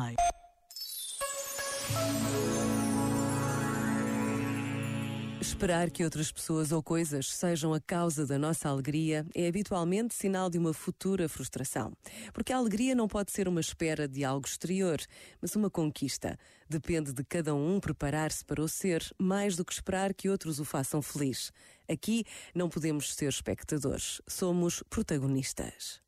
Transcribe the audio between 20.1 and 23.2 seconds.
que outros o façam feliz. Aqui não podemos